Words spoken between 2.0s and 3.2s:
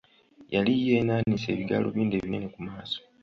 ebinene ku maaso.